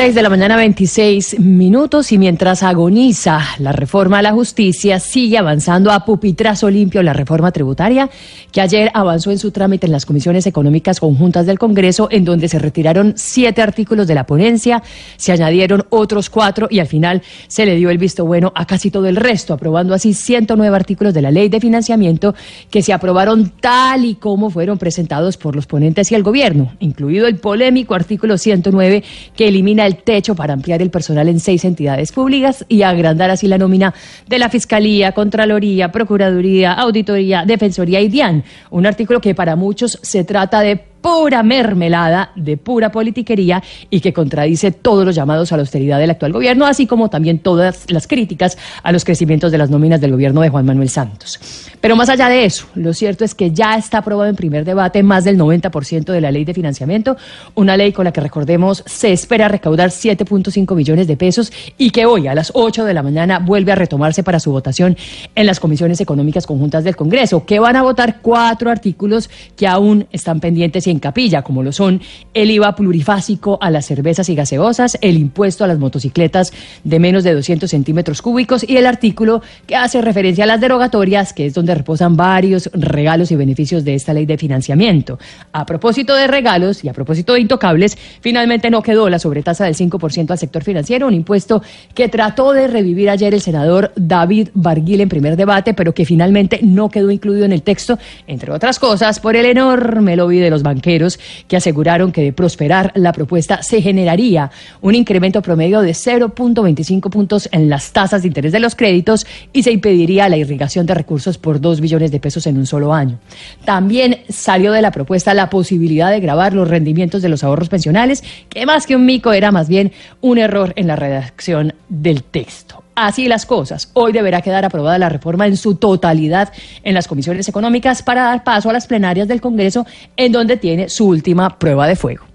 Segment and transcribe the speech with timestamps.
[0.00, 5.36] 6 de la mañana, 26 minutos, y mientras agoniza la reforma a la justicia, sigue
[5.36, 8.08] avanzando a pupitrazo limpio la reforma tributaria,
[8.50, 12.48] que ayer avanzó en su trámite en las comisiones económicas conjuntas del Congreso, en donde
[12.48, 14.82] se retiraron siete artículos de la ponencia,
[15.18, 18.90] se añadieron otros cuatro y al final se le dio el visto bueno a casi
[18.90, 22.34] todo el resto, aprobando así 109 artículos de la ley de financiamiento
[22.70, 27.26] que se aprobaron tal y como fueron presentados por los ponentes y el gobierno, incluido
[27.26, 29.04] el polémico artículo 109
[29.36, 33.48] que elimina el techo para ampliar el personal en seis entidades públicas y agrandar así
[33.48, 33.92] la nómina
[34.28, 38.44] de la Fiscalía, Contraloría, Procuraduría, Auditoría, Defensoría y DIAN.
[38.70, 44.12] Un artículo que para muchos se trata de pura mermelada, de pura politiquería y que
[44.12, 48.06] contradice todos los llamados a la austeridad del actual gobierno, así como también todas las
[48.06, 51.40] críticas a los crecimientos de las nóminas del gobierno de Juan Manuel Santos.
[51.80, 55.02] Pero más allá de eso, lo cierto es que ya está aprobado en primer debate
[55.02, 57.16] más del 90% de la ley de financiamiento,
[57.54, 62.04] una ley con la que recordemos se espera recaudar 7.5 millones de pesos y que
[62.04, 64.96] hoy a las 8 de la mañana vuelve a retomarse para su votación
[65.34, 70.06] en las comisiones económicas conjuntas del Congreso, que van a votar cuatro artículos que aún
[70.12, 72.00] están pendientes y en capilla, como lo son
[72.34, 76.52] el IVA plurifásico a las cervezas y gaseosas, el impuesto a las motocicletas
[76.84, 81.32] de menos de 200 centímetros cúbicos y el artículo que hace referencia a las derogatorias,
[81.32, 85.18] que es donde reposan varios regalos y beneficios de esta ley de financiamiento.
[85.52, 89.74] A propósito de regalos y a propósito de intocables, finalmente no quedó la sobretasa del
[89.74, 91.62] 5% al sector financiero, un impuesto
[91.94, 96.60] que trató de revivir ayer el senador David Barguil en primer debate, pero que finalmente
[96.62, 100.62] no quedó incluido en el texto, entre otras cosas, por el enorme lobby de los
[100.82, 107.48] que aseguraron que de prosperar la propuesta se generaría un incremento promedio de 0.25 puntos
[107.52, 111.38] en las tasas de interés de los créditos y se impediría la irrigación de recursos
[111.38, 113.18] por 2 billones de pesos en un solo año.
[113.64, 118.22] También salió de la propuesta la posibilidad de grabar los rendimientos de los ahorros pensionales,
[118.48, 122.82] que más que un mico era más bien un error en la redacción del texto.
[123.02, 123.88] Así las cosas.
[123.94, 126.52] Hoy deberá quedar aprobada la reforma en su totalidad
[126.82, 129.86] en las comisiones económicas para dar paso a las plenarias del Congreso,
[130.18, 132.29] en donde tiene su última prueba de fuego.